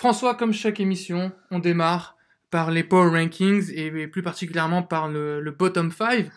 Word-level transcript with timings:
François, 0.00 0.34
comme 0.34 0.54
chaque 0.54 0.80
émission, 0.80 1.30
on 1.50 1.58
démarre 1.58 2.16
par 2.50 2.70
les 2.70 2.82
Power 2.82 3.10
Rankings 3.10 3.70
et 3.74 4.08
plus 4.08 4.22
particulièrement 4.22 4.82
par 4.82 5.08
le, 5.10 5.50
Bottom 5.50 5.92
5. 5.92 6.30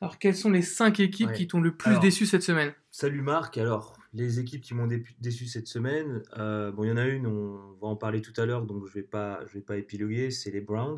Alors, 0.00 0.18
quelles 0.18 0.34
sont 0.34 0.48
les 0.48 0.62
5 0.62 1.00
équipes 1.00 1.30
qui 1.32 1.46
t'ont 1.46 1.60
le 1.60 1.76
plus 1.76 1.98
déçu 1.98 2.24
cette 2.24 2.42
semaine? 2.42 2.72
Salut 2.90 3.20
Marc, 3.20 3.58
alors 3.58 3.98
les 4.14 4.40
équipes 4.40 4.62
qui 4.62 4.72
m'ont 4.72 4.88
déçu 5.18 5.44
cette 5.44 5.66
semaine, 5.66 6.22
euh, 6.38 6.72
bon, 6.72 6.84
il 6.84 6.88
y 6.88 6.92
en 6.92 6.96
a 6.96 7.04
une, 7.04 7.26
on 7.26 7.76
va 7.82 7.88
en 7.88 7.94
parler 7.96 8.22
tout 8.22 8.32
à 8.40 8.46
l'heure, 8.46 8.64
donc 8.64 8.86
je 8.86 8.88
ne 8.88 8.94
vais, 8.94 9.06
pas, 9.06 9.44
je 9.46 9.52
vais 9.52 9.64
pas 9.64 9.76
épiloguer, 9.76 10.30
c'est 10.30 10.50
les 10.50 10.62
Browns, 10.62 10.96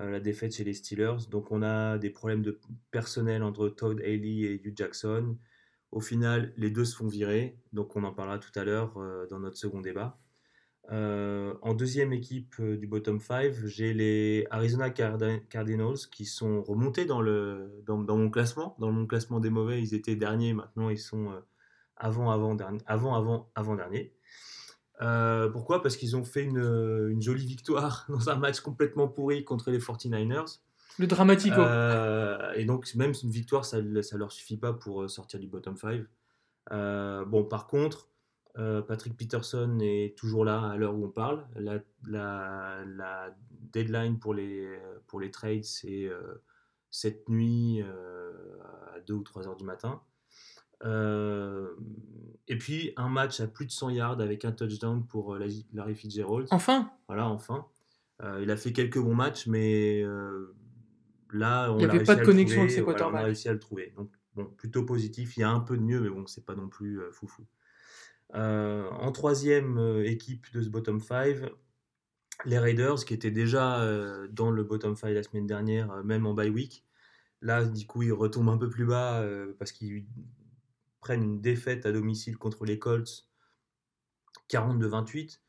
euh, 0.00 0.10
la 0.10 0.18
défaite 0.18 0.52
chez 0.52 0.64
les 0.64 0.74
Steelers. 0.74 1.28
Donc 1.30 1.52
on 1.52 1.62
a 1.62 1.96
des 1.96 2.10
problèmes 2.10 2.42
de 2.42 2.58
personnel 2.90 3.44
entre 3.44 3.68
Todd 3.68 4.00
Haley 4.00 4.40
et 4.40 4.60
Hugh 4.64 4.76
Jackson. 4.76 5.36
Au 5.92 6.00
final, 6.00 6.52
les 6.56 6.70
deux 6.70 6.84
se 6.84 6.96
font 6.96 7.06
virer, 7.06 7.56
donc 7.72 7.94
on 7.94 8.02
en 8.02 8.12
parlera 8.12 8.40
tout 8.40 8.58
à 8.58 8.64
l'heure 8.64 8.96
euh, 8.96 9.28
dans 9.28 9.38
notre 9.38 9.58
second 9.58 9.80
débat. 9.80 10.18
En 10.90 11.74
deuxième 11.74 12.12
équipe 12.12 12.60
du 12.60 12.86
bottom 12.86 13.20
5, 13.20 13.52
j'ai 13.64 13.92
les 13.92 14.46
Arizona 14.50 14.90
Cardinals 14.90 15.98
qui 16.10 16.24
sont 16.24 16.62
remontés 16.62 17.04
dans, 17.04 17.20
le, 17.20 17.82
dans, 17.86 17.98
dans, 17.98 18.16
mon 18.16 18.30
classement. 18.30 18.76
Dans 18.78 18.92
mon 18.92 19.06
classement 19.06 19.40
des 19.40 19.50
mauvais, 19.50 19.80
ils 19.80 19.94
étaient 19.94 20.16
derniers, 20.16 20.52
maintenant 20.52 20.90
ils 20.90 20.98
sont 20.98 21.32
avant, 21.96 22.30
avant, 22.30 22.54
dernier, 22.54 22.80
avant, 22.86 23.14
avant, 23.14 23.50
avant 23.54 23.74
dernier. 23.74 24.12
Euh, 25.02 25.48
pourquoi? 25.48 25.82
Parce 25.82 25.96
qu'ils 25.96 26.16
ont 26.16 26.24
fait 26.24 26.44
une, 26.44 27.20
jolie 27.20 27.46
victoire 27.46 28.06
dans 28.08 28.30
un 28.30 28.36
match 28.36 28.60
complètement 28.60 29.08
pourri 29.08 29.44
contre 29.44 29.70
les 29.70 29.78
49ers. 29.78 30.60
Le 30.98 31.06
dramatico. 31.06 31.60
Euh, 31.60 32.52
et 32.54 32.64
donc, 32.64 32.94
même 32.94 33.12
une 33.22 33.30
victoire, 33.30 33.64
ça 33.64 33.82
ne 33.82 34.16
leur 34.16 34.32
suffit 34.32 34.56
pas 34.56 34.72
pour 34.72 35.02
euh, 35.02 35.08
sortir 35.08 35.38
du 35.40 35.46
bottom 35.46 35.76
5. 35.76 36.02
bon, 37.26 37.44
par 37.44 37.66
contre, 37.66 38.08
Patrick 38.88 39.16
Peterson 39.16 39.78
est 39.80 40.16
toujours 40.16 40.44
là 40.44 40.70
à 40.70 40.76
l'heure 40.76 40.94
où 40.94 41.04
on 41.04 41.10
parle. 41.10 41.46
La, 41.56 41.82
la, 42.06 43.34
deadline 43.72 44.18
pour 44.18 44.32
les, 44.32 44.78
pour 45.06 45.20
les 45.20 45.30
trades, 45.30 45.64
c'est 45.64 46.10
cette 46.90 47.28
nuit 47.28 47.82
à 47.82 49.00
2 49.00 49.14
ou 49.14 49.22
3 49.22 49.48
heures 49.48 49.56
du 49.56 49.64
matin. 49.64 50.00
Euh, 50.84 51.68
et 52.48 52.58
puis 52.58 52.92
un 52.96 53.08
match 53.08 53.40
à 53.40 53.46
plus 53.46 53.66
de 53.66 53.70
100 53.70 53.90
yards 53.90 54.20
avec 54.20 54.44
un 54.44 54.52
touchdown 54.52 55.06
pour 55.06 55.34
euh, 55.34 55.48
Larry 55.72 55.94
Fitzgerald. 55.94 56.48
Enfin 56.50 56.90
Voilà, 57.08 57.28
enfin. 57.28 57.66
Euh, 58.22 58.40
il 58.42 58.50
a 58.50 58.56
fait 58.56 58.72
quelques 58.72 58.98
bons 58.98 59.14
matchs, 59.14 59.46
mais 59.46 60.02
là, 61.32 61.70
on 61.70 61.78
Il 61.78 61.78
n'y 61.78 61.84
avait 61.84 62.04
pas 62.04 62.16
de 62.16 62.24
connexion 62.24 62.60
avec 62.60 62.72
ses 62.72 62.82
quarterbacks. 62.82 63.14
on 63.14 63.22
a 63.22 63.26
réussi 63.26 63.48
à 63.48 63.52
le 63.52 63.58
trouver. 63.58 63.92
Donc, 63.96 64.10
bon, 64.34 64.46
plutôt 64.46 64.84
positif. 64.84 65.36
Il 65.36 65.40
y 65.40 65.42
a 65.42 65.50
un 65.50 65.60
peu 65.60 65.76
de 65.76 65.82
mieux, 65.82 66.00
mais 66.00 66.08
bon, 66.08 66.26
c'est 66.26 66.44
pas 66.44 66.54
non 66.54 66.68
plus 66.68 67.00
foufou. 67.12 67.44
En 68.34 69.12
troisième 69.12 70.02
équipe 70.04 70.52
de 70.52 70.62
ce 70.62 70.68
bottom 70.68 71.00
5, 71.00 71.36
les 72.44 72.58
Raiders, 72.58 73.04
qui 73.04 73.14
étaient 73.14 73.30
déjà 73.30 73.80
dans 74.30 74.50
le 74.50 74.64
bottom 74.64 74.96
5 74.96 75.10
la 75.10 75.22
semaine 75.22 75.46
dernière, 75.46 76.04
même 76.04 76.26
en 76.26 76.34
bye 76.34 76.50
week. 76.50 76.84
Là, 77.42 77.64
du 77.64 77.86
coup, 77.86 78.02
ils 78.02 78.12
retombent 78.12 78.50
un 78.50 78.58
peu 78.58 78.68
plus 78.68 78.86
bas 78.86 79.24
parce 79.58 79.72
qu'ils 79.72 80.06
prennent 81.00 81.22
une 81.22 81.40
défaite 81.40 81.86
à 81.86 81.92
domicile 81.92 82.36
contre 82.36 82.64
les 82.64 82.78
Colts, 82.78 83.28
42-28. 84.50 85.40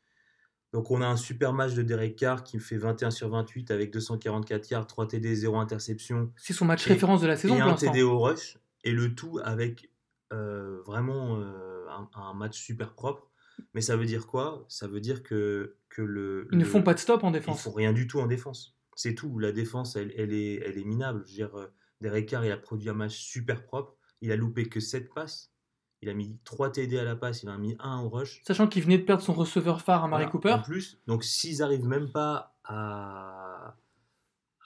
Donc 0.72 0.90
on 0.90 1.00
a 1.00 1.06
un 1.06 1.16
super 1.16 1.52
match 1.52 1.74
de 1.74 1.82
Derek 1.82 2.14
Carr 2.16 2.44
qui 2.44 2.58
fait 2.58 2.76
21 2.76 3.10
sur 3.10 3.28
28 3.30 3.70
avec 3.70 3.90
244 3.90 4.70
yards, 4.70 4.86
3 4.86 5.08
TD, 5.08 5.34
0 5.34 5.58
interception. 5.58 6.30
C'est 6.36 6.52
son 6.52 6.66
match 6.66 6.86
référence 6.86 7.22
de 7.22 7.26
la 7.26 7.36
saison. 7.36 7.56
Et 7.56 7.60
un 7.60 7.74
TD 7.74 8.02
au 8.02 8.18
rush. 8.18 8.58
Et 8.84 8.92
le 8.92 9.14
tout 9.14 9.40
avec 9.42 9.90
euh, 10.32 10.80
vraiment 10.84 11.38
euh, 11.40 11.67
un, 11.88 12.34
match 12.34 12.58
super 12.58 12.94
propre. 12.94 13.30
Mais 13.74 13.80
ça 13.80 13.96
veut 13.96 14.06
dire 14.06 14.26
quoi? 14.26 14.64
Ça 14.68 14.86
veut 14.86 15.00
dire 15.00 15.22
que, 15.22 15.76
que 15.88 16.02
le... 16.02 16.48
Ils 16.52 16.58
ne 16.58 16.64
font 16.64 16.82
pas 16.82 16.94
de 16.94 16.98
stop 16.98 17.24
en 17.24 17.30
défense. 17.30 17.58
Ils 17.58 17.62
font 17.62 17.72
rien 17.72 17.92
du 17.92 18.06
tout 18.06 18.20
en 18.20 18.26
défense. 18.26 18.76
C'est 18.94 19.14
tout. 19.14 19.38
La 19.38 19.52
défense, 19.52 19.96
elle, 19.96 20.12
elle, 20.16 20.32
est, 20.32 20.62
elle 20.64 20.78
est 20.78 20.84
minable. 20.84 21.22
Je 21.26 21.30
veux 21.30 21.36
dire, 21.36 21.56
euh, 21.56 21.66
Derek 22.00 22.28
Carr, 22.28 22.44
il 22.44 22.52
a 22.52 22.56
produit 22.56 22.88
un 22.88 22.94
match 22.94 23.16
super 23.16 23.64
propre. 23.64 23.96
Il 24.20 24.32
a 24.32 24.36
loupé 24.36 24.68
que 24.68 24.80
7 24.80 25.12
passes. 25.12 25.52
Il 26.00 26.08
a 26.08 26.14
mis 26.14 26.38
3 26.44 26.70
TD 26.70 26.98
à 26.98 27.04
la 27.04 27.16
passe, 27.16 27.42
il 27.42 27.48
en 27.48 27.54
a 27.54 27.58
mis 27.58 27.76
1 27.80 28.02
au 28.02 28.08
rush. 28.08 28.40
Sachant 28.46 28.68
qu'il 28.68 28.82
venait 28.84 28.98
de 28.98 29.02
perdre 29.02 29.22
son 29.22 29.32
receveur 29.32 29.82
phare 29.82 30.04
à 30.04 30.08
Marie 30.08 30.28
Cooper. 30.28 30.52
En 30.52 30.62
plus, 30.62 31.00
donc 31.08 31.24
s'ils 31.24 31.58
n'arrivent 31.58 31.86
même 31.86 32.12
pas 32.12 32.56
à, 32.64 33.76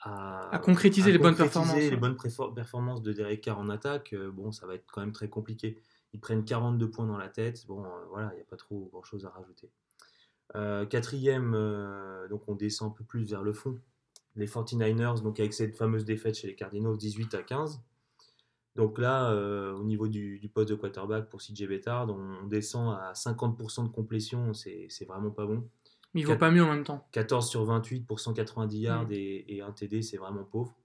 à, 0.03 0.59
concrétiser, 0.59 1.11
les, 1.11 1.17
bonnes 1.17 1.35
performances, 1.35 1.75
les 1.75 1.95
bonnes 1.95 2.17
performances 2.53 3.01
de 3.01 3.13
Derek 3.13 3.41
Carr 3.41 3.57
en 3.57 3.69
attaque, 3.69 4.13
euh, 4.13 4.31
bon, 4.31 4.51
ça 4.51 4.67
va 4.67 4.75
être 4.75 4.85
quand 4.91 5.01
même 5.01 5.11
très 5.11 5.29
compliqué. 5.29 5.81
Ils 6.13 6.19
prennent 6.19 6.45
42 6.45 6.89
points 6.89 7.07
dans 7.07 7.17
la 7.17 7.29
tête. 7.29 7.65
Bon, 7.67 7.83
euh, 7.83 7.87
voilà, 8.09 8.31
il 8.33 8.35
n'y 8.35 8.41
a 8.41 8.45
pas 8.45 8.57
trop 8.57 8.89
grand 8.91 9.03
chose 9.03 9.25
à 9.25 9.29
rajouter. 9.29 9.69
Euh, 10.55 10.85
quatrième, 10.85 11.51
donc 12.29 12.47
on 12.47 12.55
descend 12.55 12.91
un 12.91 12.93
peu 12.93 13.03
plus 13.03 13.29
vers 13.29 13.43
le 13.43 13.53
fond. 13.53 13.79
Les 14.35 14.47
49ers, 14.47 15.21
donc 15.21 15.39
avec 15.39 15.53
cette 15.53 15.75
fameuse 15.75 16.05
défaite 16.05 16.35
chez 16.35 16.47
les 16.47 16.55
Cardinals, 16.55 16.97
18 16.97 17.33
à 17.35 17.43
15. 17.43 17.81
Donc 18.75 18.97
là, 18.97 19.31
euh, 19.31 19.73
au 19.73 19.83
niveau 19.83 20.07
du, 20.07 20.49
poste 20.53 20.69
de 20.69 20.75
quarterback 20.75 21.29
pour 21.29 21.41
CJ 21.41 21.67
Bettard, 21.67 22.09
on, 22.09 22.47
descend 22.47 22.97
à 22.97 23.13
50% 23.13 23.83
de 23.83 23.89
complétion, 23.89 24.53
c'est 24.53 25.05
vraiment 25.07 25.29
pas 25.29 25.45
bon. 25.45 25.67
Mais 26.13 26.21
il 26.21 26.27
vaut 26.27 26.37
pas 26.37 26.51
mieux 26.51 26.63
en 26.63 26.69
même 26.69 26.83
temps. 26.83 27.07
14 27.11 27.49
sur 27.49 27.65
28 27.65 28.05
pour 28.05 28.19
190 28.19 28.79
yards 28.79 29.07
mm. 29.07 29.11
et, 29.11 29.61
un 29.61 29.71
TD, 29.71 30.01
c'est 30.01 30.17
vraiment 30.17 30.43
pauvre. 30.43 30.75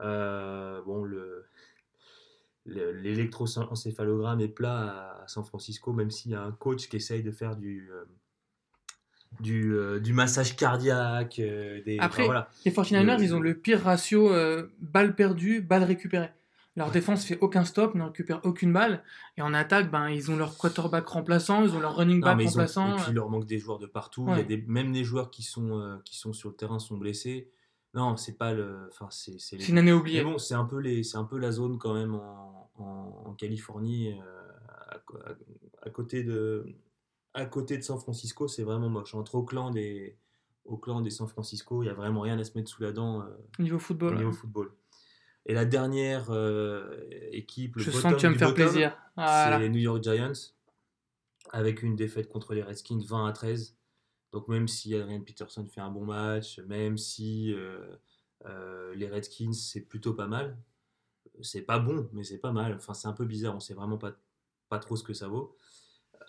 Euh, 0.00 0.80
bon, 0.82 1.04
le 1.04 1.46
l'électroencéphalogramme 2.66 4.40
est 4.40 4.48
plat 4.48 5.22
à, 5.22 5.28
San 5.28 5.44
Francisco, 5.44 5.92
même 5.92 6.10
s'il 6.10 6.32
y 6.32 6.34
a 6.34 6.42
un 6.42 6.52
coach 6.52 6.88
qui 6.88 6.96
essaye 6.96 7.22
de 7.22 7.30
faire 7.30 7.56
du, 7.56 7.90
euh, 7.90 8.04
du, 9.40 9.74
du, 10.00 10.12
massage 10.12 10.56
cardiaque. 10.56 11.36
des, 11.36 11.98
Après, 12.00 12.28
les 12.64 12.70
49ers, 12.70 13.22
ils 13.22 13.34
ont 13.34 13.40
le 13.40 13.54
pire 13.54 13.82
ratio 13.82 14.30
balles 14.80 15.14
perdues, 15.14 15.60
balles 15.60 15.84
récupérées. 15.84 16.30
Leur 16.74 16.90
défense 16.90 17.26
fait 17.26 17.36
aucun 17.42 17.64
stop, 17.64 17.94
ne 17.94 18.04
récupère 18.04 18.40
aucune 18.44 18.72
balle. 18.72 19.02
Et 19.36 19.42
en 19.42 19.52
attaque, 19.52 19.90
ben, 19.90 20.08
ils 20.08 20.30
ont 20.30 20.36
leur 20.36 20.56
quarterback 20.56 21.06
remplaçant, 21.06 21.64
ils 21.64 21.72
ont 21.72 21.80
leur 21.80 21.96
running 21.96 22.20
back 22.20 22.40
remplaçant. 22.40 22.94
et 22.94 22.96
puis 22.96 23.04
il 23.08 23.14
leur 23.14 23.28
manque 23.28 23.44
des 23.44 23.58
joueurs 23.58 23.78
de 23.78 23.86
partout. 23.86 24.26
Il 24.30 24.38
y 24.38 24.40
a 24.40 24.44
des, 24.44 24.64
même 24.66 24.92
les 24.92 25.04
joueurs 25.04 25.30
qui 25.30 25.42
sont, 25.42 25.78
euh, 25.78 25.96
qui 26.04 26.16
sont 26.16 26.32
sur 26.32 26.48
le 26.48 26.54
terrain 26.54 26.78
sont 26.78 26.96
blessés. 26.96 27.50
Non, 27.94 28.16
c'est 28.16 28.38
pas 28.38 28.54
le. 28.54 28.88
Enfin, 28.88 29.08
c'est, 29.10 29.38
c'est, 29.38 29.56
une 29.68 29.78
année 29.78 29.92
oubliée. 29.92 30.22
bon, 30.22 30.38
c'est 30.38 30.54
un, 30.54 30.64
peu 30.64 30.78
les, 30.78 31.02
c'est 31.02 31.18
un 31.18 31.24
peu 31.24 31.38
la 31.38 31.52
zone 31.52 31.78
quand 31.78 31.92
même 31.92 32.14
en, 32.14 32.70
en, 32.78 33.34
Californie, 33.34 34.18
euh, 34.18 35.34
à, 35.82 35.90
côté 35.90 36.22
de, 36.22 36.66
à 37.34 37.44
côté 37.44 37.76
de 37.76 37.82
San 37.82 37.98
Francisco, 37.98 38.48
c'est 38.48 38.62
vraiment 38.62 38.88
moche. 38.88 39.14
Entre 39.14 39.34
Oakland 39.34 39.76
et, 39.76 40.16
Oakland 40.64 41.06
et 41.06 41.10
San 41.10 41.26
Francisco, 41.28 41.82
il 41.82 41.86
n'y 41.86 41.90
a 41.90 41.94
vraiment 41.94 42.20
rien 42.22 42.38
à 42.38 42.44
se 42.44 42.56
mettre 42.56 42.70
sous 42.70 42.82
la 42.82 42.92
dent. 42.92 43.22
Euh, 43.22 43.26
niveau 43.58 43.78
football. 43.78 44.16
niveau 44.16 44.32
football. 44.32 44.72
Et 45.44 45.54
la 45.54 45.64
dernière 45.64 46.30
euh, 46.30 46.96
équipe, 47.32 47.76
le 47.76 47.82
Je 47.82 47.90
sens 47.90 48.14
que 48.14 48.18
tu 48.18 48.26
vas 48.26 48.32
me 48.32 48.38
faire 48.38 48.54
plaisir. 48.54 48.96
C'est 49.16 49.58
les 49.58 49.68
New 49.68 49.80
York 49.80 50.02
Giants, 50.02 50.32
avec 51.50 51.82
une 51.82 51.96
défaite 51.96 52.28
contre 52.28 52.54
les 52.54 52.62
Redskins 52.62 53.02
20 53.04 53.26
à 53.26 53.32
13. 53.32 53.76
Donc 54.32 54.48
même 54.48 54.68
si 54.68 54.94
Adrian 54.94 55.20
Peterson 55.20 55.66
fait 55.66 55.80
un 55.80 55.90
bon 55.90 56.04
match, 56.04 56.58
même 56.60 56.96
si 56.96 57.52
euh, 57.52 57.96
euh, 58.46 58.94
les 58.94 59.08
Redskins 59.08 59.52
c'est 59.52 59.82
plutôt 59.82 60.14
pas 60.14 60.26
mal, 60.26 60.56
c'est 61.42 61.62
pas 61.62 61.78
bon, 61.78 62.08
mais 62.12 62.24
c'est 62.24 62.38
pas 62.38 62.52
mal. 62.52 62.74
Enfin 62.74 62.94
c'est 62.94 63.08
un 63.08 63.12
peu 63.12 63.24
bizarre, 63.24 63.54
on 63.54 63.60
sait 63.60 63.74
vraiment 63.74 63.98
pas, 63.98 64.12
pas 64.68 64.78
trop 64.78 64.96
ce 64.96 65.04
que 65.04 65.14
ça 65.14 65.28
vaut. 65.28 65.56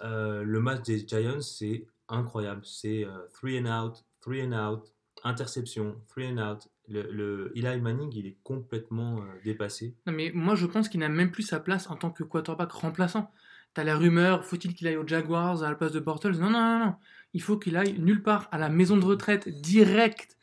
le 0.02 0.60
match 0.60 0.84
des 0.84 1.08
Giants 1.08 1.42
c'est 1.42 1.88
incroyable, 2.10 2.66
c'est 2.66 3.08
3 3.34 3.50
and 3.62 3.86
out, 3.86 4.06
3 4.22 4.36
and 4.44 4.54
out, 4.54 4.94
interception, 5.24 5.96
3 6.10 6.24
and 6.26 6.38
out, 6.38 6.68
le, 6.90 7.52
Eli 7.56 7.82
Manning, 7.82 8.12
il 8.14 8.28
est 8.28 8.38
complètement 8.44 9.18
euh, 9.18 9.42
dépassé. 9.44 9.96
Non, 10.06 10.14
mais 10.14 10.32
moi, 10.34 10.56
je 10.56 10.66
pense 10.66 10.90
qu'il 10.90 11.00
n'a 11.00 11.10
même 11.10 11.32
plus 11.32 11.44
sa 11.44 11.60
place 11.60 11.90
en 11.90 11.96
tant 11.96 12.12
que 12.12 12.24
quarterback 12.24 12.72
remplaçant. 12.72 13.32
T'as 13.74 13.84
la 13.84 13.98
rumeur, 13.98 14.46
faut-il 14.46 14.76
qu'il 14.76 14.88
aille 14.88 14.98
aux 14.98 15.08
Jaguars 15.08 15.64
à 15.64 15.70
la 15.70 15.76
place 15.76 15.92
de 15.92 16.00
Bortles? 16.00 16.38
Non, 16.38 16.50
non, 16.50 16.62
non, 16.62 16.86
non. 16.86 16.96
Il 17.34 17.42
faut 17.42 17.58
qu'il 17.58 17.76
aille 17.76 18.00
nulle 18.00 18.24
part, 18.24 18.48
à 18.52 18.58
la 18.58 18.70
maison 18.70 18.98
de 18.98 19.06
retraite, 19.06 19.50
direct. 19.50 20.38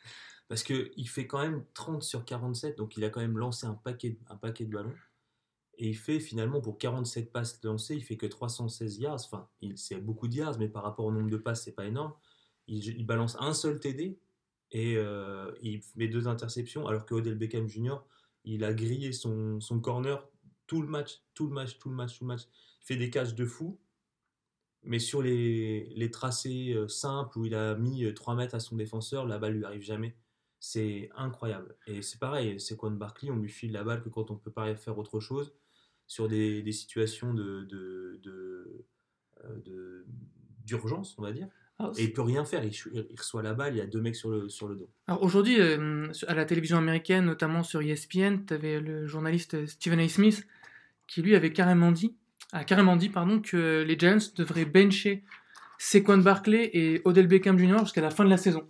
Parce 0.47 0.63
qu'il 0.63 1.07
fait 1.07 1.27
quand 1.27 1.41
même 1.41 1.63
30 1.73 2.03
sur 2.03 2.25
47, 2.25 2.77
donc 2.77 2.97
il 2.97 3.03
a 3.05 3.09
quand 3.09 3.21
même 3.21 3.37
lancé 3.37 3.65
un 3.65 3.73
paquet, 3.73 4.19
un 4.27 4.35
paquet 4.35 4.65
de 4.65 4.71
ballons. 4.71 4.93
Et 5.77 5.87
il 5.87 5.97
fait 5.97 6.19
finalement, 6.19 6.61
pour 6.61 6.77
47 6.77 7.31
passes 7.31 7.59
lancées, 7.63 7.95
il 7.95 8.03
fait 8.03 8.17
que 8.17 8.25
316 8.25 8.99
yards. 8.99 9.21
Enfin, 9.25 9.47
c'est 9.75 9.95
beaucoup 9.95 10.27
de 10.27 10.35
yards, 10.35 10.59
mais 10.59 10.67
par 10.67 10.83
rapport 10.83 11.05
au 11.05 11.11
nombre 11.11 11.29
de 11.29 11.37
passes, 11.37 11.63
c'est 11.63 11.71
pas 11.71 11.85
énorme. 11.85 12.13
Il, 12.67 13.05
balance 13.05 13.35
un 13.39 13.53
seul 13.53 13.79
TD, 13.79 14.19
et 14.71 14.95
euh, 14.97 15.51
il 15.61 15.81
met 15.95 16.07
deux 16.07 16.27
interceptions 16.27 16.87
alors 16.87 17.05
que 17.05 17.13
Odell 17.13 17.35
Beckham 17.35 17.67
Jr. 17.67 17.97
il 18.45 18.63
a 18.63 18.73
grillé 18.73 19.11
son, 19.11 19.59
son, 19.59 19.81
corner 19.81 20.25
tout 20.67 20.81
le 20.81 20.87
match, 20.87 21.21
tout 21.33 21.47
le 21.47 21.53
match, 21.53 21.79
tout 21.79 21.89
le 21.89 21.95
match, 21.95 22.17
tout 22.17 22.23
le 22.23 22.29
match. 22.29 22.43
Il 22.81 22.85
fait 22.85 22.95
des 22.95 23.09
catchs 23.09 23.33
de 23.33 23.45
fou, 23.45 23.79
mais 24.83 24.99
sur 24.99 25.21
les, 25.21 25.89
les 25.95 26.11
tracés 26.11 26.73
euh, 26.73 26.87
simples 26.87 27.37
où 27.37 27.45
il 27.45 27.55
a 27.55 27.75
mis 27.75 28.11
3 28.13 28.33
euh, 28.33 28.37
mètres 28.37 28.55
à 28.55 28.59
son 28.59 28.75
défenseur, 28.75 29.25
la 29.25 29.37
balle 29.37 29.53
lui 29.53 29.65
arrive 29.65 29.81
jamais. 29.81 30.15
C'est 30.59 31.09
incroyable. 31.15 31.75
Et 31.87 32.01
c'est 32.01 32.19
pareil, 32.19 32.59
c'est 32.59 32.75
Quan 32.77 32.91
Barkley, 32.91 33.31
on 33.31 33.37
lui 33.37 33.49
file 33.49 33.71
la 33.71 33.83
balle 33.83 34.03
que 34.03 34.09
quand 34.09 34.29
on 34.31 34.35
peut 34.35 34.51
pas 34.51 34.75
faire 34.75 34.97
autre 34.97 35.19
chose 35.19 35.53
sur 36.05 36.27
des, 36.27 36.61
des 36.61 36.71
situations 36.71 37.33
de, 37.33 37.63
de, 37.63 38.19
de, 39.65 40.05
d'urgence, 40.65 41.15
on 41.17 41.23
va 41.23 41.31
dire. 41.31 41.47
Alors, 41.79 41.97
Et 41.97 42.03
il 42.03 42.13
peut 42.13 42.21
rien 42.21 42.45
faire. 42.45 42.63
Il, 42.63 42.73
il 42.93 43.17
reçoit 43.17 43.41
la 43.41 43.53
balle, 43.55 43.73
il 43.73 43.77
y 43.77 43.81
a 43.81 43.87
deux 43.87 44.01
mecs 44.01 44.15
sur 44.15 44.29
le, 44.29 44.49
sur 44.49 44.67
le 44.67 44.75
dos. 44.75 44.89
Alors 45.07 45.23
aujourd'hui, 45.23 45.59
euh, 45.59 46.11
à 46.27 46.35
la 46.35 46.45
télévision 46.45 46.77
américaine, 46.77 47.25
notamment 47.25 47.63
sur 47.63 47.81
ESPN, 47.81 48.45
tu 48.45 48.53
avais 48.53 48.79
le 48.79 49.07
journaliste 49.07 49.65
Stephen 49.65 49.99
A. 49.99 50.07
Smith 50.09 50.45
qui 51.07 51.21
lui 51.21 51.35
avait 51.35 51.51
carrément 51.51 51.91
dit, 51.91 52.15
a 52.51 52.63
carrément 52.63 52.95
dit 52.95 53.09
pardon, 53.09 53.39
que 53.39 53.83
les 53.87 53.97
Giants 53.97 54.17
devraient 54.35 54.65
bencher 54.65 55.23
Saquon 55.77 56.17
Barkley 56.19 56.69
et 56.73 57.01
Odell 57.05 57.27
Beckham 57.27 57.57
Jr. 57.57 57.79
jusqu'à 57.79 58.01
la 58.01 58.11
fin 58.11 58.23
de 58.25 58.29
la 58.29 58.37
saison. 58.37 58.63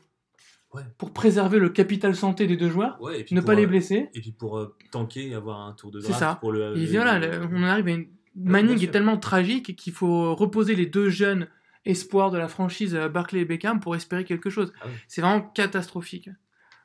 Ouais. 0.74 0.84
Pour 0.98 1.12
préserver 1.12 1.60
le 1.60 1.68
capital 1.70 2.16
santé 2.16 2.48
des 2.48 2.56
deux 2.56 2.70
joueurs, 2.70 2.98
Ouais, 3.02 3.26
ne 3.32 3.42
pour, 3.42 3.48
pas 3.48 3.56
les 3.56 3.66
euh, 3.66 3.68
blesser. 3.68 4.10
Et 4.14 4.22
puis 4.22 4.32
pour 4.32 4.58
euh, 4.58 4.74
tanker 4.92 5.28
et 5.28 5.34
avoir 5.34 5.60
un 5.68 5.74
tour 5.74 5.92
de 5.92 6.00
C'est 6.00 6.08
draft 6.10 6.20
ça. 6.20 6.36
pour 6.40 6.54
le. 6.54 6.78
Et 6.78 6.86
le- 6.86 6.92
voilà, 6.92 7.20
le- 7.20 7.42
on 7.54 7.64
arrive 7.64 7.88
à 7.88 7.92
une. 7.92 8.08
Manning 8.38 8.82
est 8.82 8.92
tellement 8.92 9.18
tragique 9.18 9.76
qu'il 9.76 9.92
faut 9.92 10.34
reposer 10.36 10.74
les 10.76 10.86
deux 10.86 11.10
jeunes 11.10 11.48
espoirs 11.84 12.32
de 12.32 12.38
la 12.38 12.48
franchise 12.48 12.96
euh, 12.96 13.10
Barkley 13.10 13.42
et 13.42 13.46
Beckham 13.46 13.82
pour 13.82 13.94
espérer 13.98 14.24
quelque 14.24 14.50
chose. 14.50 14.72
Ah 14.80 14.86
oui. 14.86 14.94
C'est 15.10 15.20
vraiment 15.20 15.42
catastrophique. 15.42 16.30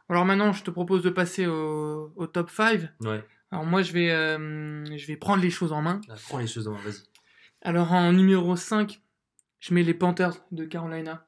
Alors 0.09 0.25
maintenant, 0.25 0.53
je 0.53 0.65
te 0.65 0.71
propose 0.73 1.03
de 1.03 1.11
passer 1.11 1.47
au, 1.47 2.13
au 2.17 2.27
top 2.27 2.51
5. 2.51 2.81
Ouais, 3.03 3.25
Alors 3.51 3.65
moi, 3.65 3.83
je 3.83 3.93
vais, 3.93 4.11
euh, 4.11 4.85
je 4.97 5.07
vais 5.07 5.17
prendre 5.17 5.43
les 5.43 5.51
choses 5.51 5.73
en 5.73 5.83
main. 5.83 6.01
là, 6.09 6.17
prends 6.29 6.39
les 6.39 6.47
choses 6.47 6.69
en 6.69 6.73
main, 6.73 6.81
vas-y. 6.85 7.03
Alors 7.63 7.93
en 7.93 8.13
numéro 8.13 8.57
5, 8.57 9.01
je 9.61 9.75
mets 9.75 9.83
les 9.83 9.95
Panthers 9.95 10.37
de 10.53 10.65
Carolina. 10.65 11.27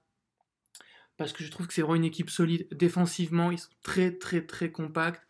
Parce 1.16 1.32
que 1.32 1.42
je 1.42 1.50
trouve 1.50 1.66
que 1.66 1.74
c'est 1.74 1.82
vraiment 1.82 1.96
une 1.96 2.04
équipe 2.04 2.30
solide. 2.30 2.68
Défensivement, 2.72 3.50
ils 3.50 3.58
sont 3.58 3.70
très 3.82 4.12
très 4.12 4.42
très 4.42 4.70
compacts. 4.70 5.26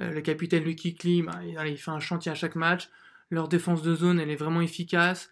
Euh, 0.00 0.10
le 0.12 0.20
capitaine 0.20 0.64
Lucky 0.64 0.94
Klee, 0.94 1.22
bah, 1.22 1.40
il, 1.42 1.58
il 1.70 1.78
fait 1.78 1.90
un 1.90 2.00
chantier 2.00 2.32
à 2.32 2.34
chaque 2.34 2.54
match. 2.54 2.88
Leur 3.30 3.48
défense 3.48 3.82
de 3.82 3.94
zone, 3.94 4.20
elle 4.20 4.30
est 4.30 4.36
vraiment 4.36 4.60
efficace. 4.60 5.30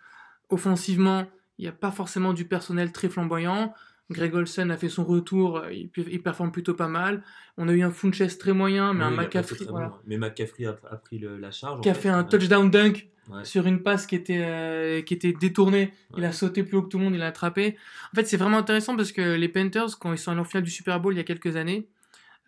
Offensivement, 0.51 1.27
il 1.59 1.63
n'y 1.63 1.69
a 1.69 1.73
pas 1.73 1.91
forcément 1.91 2.33
du 2.33 2.47
personnel 2.47 2.93
très 2.93 3.09
flamboyant. 3.09 3.75
Greg 4.11 4.35
Olsen 4.35 4.71
a 4.71 4.77
fait 4.77 4.89
son 4.89 5.05
retour, 5.05 5.57
euh, 5.59 5.73
il, 5.73 5.91
il 6.11 6.23
performe 6.23 6.53
plutôt 6.53 6.75
pas 6.75 6.89
mal. 6.89 7.23
On 7.57 7.69
a 7.69 7.73
eu 7.73 7.83
un 7.83 7.91
Funches 7.91 8.37
très 8.39 8.53
moyen, 8.53 8.93
mais 8.93 9.05
Oui, 9.05 9.13
un 9.13 9.17
McCaffrey, 9.17 9.57
très 9.57 9.65
voilà, 9.67 9.89
bon, 9.89 9.95
Mais 10.07 10.19
McCaffrey 10.19 10.67
a, 10.67 10.77
a 10.91 10.97
pris 10.97 11.19
le- 11.19 11.39
la 11.39 11.51
charge. 11.51 11.81
qui 11.81 11.89
a 11.89 11.95
fait. 11.95 12.03
fait 12.03 12.09
un 12.11 12.23
Ouais. 12.23 12.29
touchdown 12.29 12.71
dunk 12.71 13.09
Ouais. 13.31 13.43
sur 13.47 13.67
une 13.67 13.83
passe 13.83 14.07
qui 14.07 14.17
était, 14.17 14.43
euh, 14.45 15.01
qui 15.01 15.15
était 15.15 15.33
détournée. 15.33 15.95
Il 16.19 16.25
a 16.27 16.33
sauté 16.33 16.63
plus 16.63 16.77
haut 16.77 16.83
que 16.83 16.89
tout 16.89 16.99
le 16.99 17.05
monde, 17.05 17.15
il 17.15 17.23
a 17.23 17.27
attrapé. 17.29 17.79
En 18.13 18.17
fait, 18.17 18.27
c'est 18.27 18.37
vraiment 18.37 18.59
intéressant 18.59 18.95
parce 18.97 19.13
que 19.13 19.35
les 19.37 19.49
Panthers, 19.49 19.99
quand 19.99 20.13
ils 20.13 20.19
sont 20.19 20.31
allés 20.33 20.41
en 20.41 20.45
finale 20.45 20.65
du 20.65 20.71
Super 20.71 21.01
Bowl 21.01 21.15
il 21.15 21.17
y 21.17 21.21
a 21.21 21.25
quelques 21.25 21.57
années, 21.57 21.89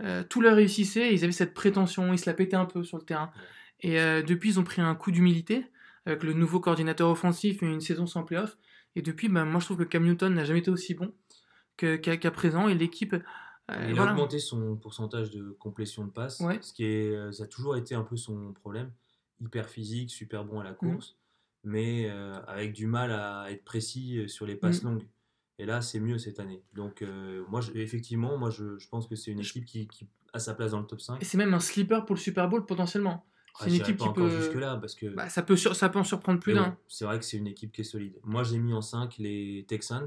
euh, 0.03 0.23
tout 0.29 0.43
leur 0.43 0.55
réussissait, 0.56 1.14
ils 1.14 1.25
avaient 1.25 1.32
cette 1.32 1.55
prétention, 1.55 2.12
ils 2.12 2.19
se 2.19 2.29
la 2.29 2.35
pétaient 2.35 2.56
un 2.56 2.67
peu 2.67 2.85
sur 2.85 2.99
le 2.99 3.05
terrain. 3.05 3.31
Et 3.81 3.99
euh, 3.99 4.20
depuis, 4.23 4.50
ils 4.50 4.61
ont 4.61 4.64
pris 4.64 4.82
un 4.82 4.94
coup 4.94 5.11
d'humilité 5.11 5.64
avec 6.05 6.23
le 6.23 6.35
nouveau 6.35 6.61
coordinateur 6.61 7.08
offensif 7.08 7.62
et 7.62 7.67
une 7.67 7.81
saison 7.81 8.05
sans 8.06 8.23
playoff. 8.25 8.58
Et 8.97 9.03
depuis, 9.03 9.29
ben, 9.31 9.47
moi 9.47 9.61
je 9.61 9.64
trouve 9.64 9.79
que 9.79 9.85
Cam 9.85 10.05
Newton 10.05 10.35
n'a 10.35 10.44
jamais 10.44 10.58
été 10.61 10.70
aussi 10.70 10.93
bon 10.94 11.11
qu'à 11.76 12.31
présent. 12.31 12.69
Et 12.69 12.75
l'équipe. 12.75 13.14
euh, 13.14 13.87
Il 13.88 13.94
voilà. 13.94 14.11
a 14.11 14.14
augmenté 14.14 14.38
son 14.38 14.76
pourcentage 14.76 15.31
de 15.31 15.50
complétion 15.58 16.05
de 16.05 16.11
passe, 16.11 16.40
Ouais. 16.40 16.58
ce 16.62 16.73
qui 16.73 16.84
est, 16.84 17.11
euh, 17.14 17.32
ça 17.32 17.44
a 17.44 17.46
toujours 17.46 17.76
été 17.76 17.94
un 17.94 18.02
peu 18.05 18.17
son 18.17 18.52
problème. 18.52 18.93
Hyper 19.40 19.69
physique, 19.69 20.11
super 20.11 20.44
bon 20.44 20.61
à 20.61 20.64
la 20.64 20.70
Mhm. 20.70 20.76
course, 20.76 21.17
mais 21.64 22.08
euh, 22.08 22.40
avec 22.46 22.73
du 22.73 22.87
mal 22.87 23.11
à 23.12 23.50
être 23.50 23.64
précis 23.64 24.28
sur 24.28 24.46
les 24.46 24.55
passes 24.56 24.82
Mhm. 24.84 24.90
longues. 24.90 25.06
Et 25.58 25.67
là, 25.67 25.81
c'est 25.81 26.00
mieux 26.00 26.19
cette 26.19 26.38
année. 26.38 26.62
Donc, 26.75 27.02
euh, 27.02 27.43
moi, 27.49 27.61
je- 27.61 27.73
effectivement, 27.73 28.37
moi, 28.38 28.50
je, 28.50 28.79
je 28.79 28.88
pense 28.88 29.08
que 29.08 29.17
c'est 29.17 29.31
une 29.32 29.40
équipe 29.40 29.64
qui, 29.64 29.88
qui 29.88 30.06
a 30.32 30.38
sa 30.38 30.55
place 30.55 30.70
dans 30.72 30.81
le 30.81 30.87
top 30.87 31.00
5. 31.00 31.20
Et 31.20 31.25
c'est 31.25 31.38
même 31.38 31.52
un 31.55 31.61
sleeper 31.61 32.05
pour 32.06 32.14
le 32.14 32.20
Super 32.20 32.49
Bowl 32.49 32.67
potentiellement. 32.67 33.25
Ah, 33.58 33.64
C'est 33.64 33.70
une 33.70 33.76
équipe 33.76 33.96
pas 33.96 34.05
qui 34.05 34.08
encore 34.11 34.29
peut. 34.29 34.37
jusque-là, 34.37 34.76
parce 34.76 34.94
que 34.94 35.06
Bah, 35.06 35.29
ça, 35.31 35.43
peut 35.43 35.56
sur- 35.56 35.75
ça 35.75 35.88
peut 35.88 35.99
en 35.99 36.05
surprendre 36.05 36.38
plus 36.40 36.52
d'un. 36.52 36.69
bon, 36.69 36.76
c'est 36.88 37.06
vrai 37.06 37.19
que 37.19 37.25
c'est 37.25 37.38
une 37.38 37.46
équipe 37.46 37.72
qui 37.72 37.81
est 37.81 37.84
solide. 37.84 38.20
Moi, 38.22 38.43
j'ai 38.44 38.58
mis 38.58 38.75
en 38.75 38.82
5 38.82 39.17
les 39.19 39.64
Texans. 39.67 40.06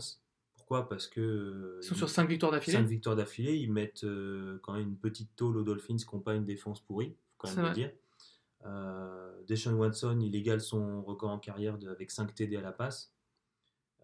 Pourquoi? 0.69 0.87
Parce 0.87 1.07
que 1.07 1.19
euh, 1.19 1.79
Ils 1.81 1.85
sont 1.87 1.95
sur 1.95 2.09
5 2.11 2.29
victoires 2.29 2.51
d'affilée? 2.51 2.77
5 2.77 2.85
victoires 2.85 3.15
d'affilée, 3.15 3.55
ils 3.55 3.71
mettent 3.73 4.03
euh, 4.03 4.59
quand 4.61 4.73
même 4.73 4.89
une 4.89 4.97
petite 4.97 5.35
tôle 5.35 5.57
aux 5.57 5.63
Dolphins 5.63 5.97
qui 5.97 6.05
n'ont 6.15 6.21
pas 6.21 6.35
une 6.35 6.45
défense 6.45 6.79
pourrie, 6.79 7.15
faut 7.39 7.47
quand 7.47 7.55
même 7.55 7.65
le 7.69 7.73
dire. 7.73 7.91
Euh, 8.67 9.31
Deshaun 9.47 9.73
Watson, 9.73 10.19
il 10.21 10.35
égale 10.35 10.61
son 10.61 11.01
record 11.01 11.31
en 11.31 11.39
carrière 11.39 11.79
de- 11.79 11.89
avec 11.89 12.11
5 12.11 12.35
TD 12.35 12.55
à 12.55 12.61
la 12.61 12.71
passe. 12.71 13.11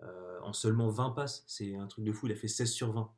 Euh, 0.01 0.39
en 0.41 0.53
seulement 0.53 0.89
20 0.89 1.11
passes, 1.11 1.43
c'est 1.45 1.75
un 1.75 1.85
truc 1.85 2.03
de 2.03 2.11
fou, 2.11 2.25
il 2.25 2.31
a 2.31 2.35
fait 2.35 2.47
16 2.47 2.71
sur 2.71 2.91
20. 2.93 3.11